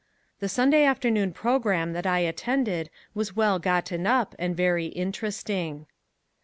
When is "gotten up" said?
3.59-4.33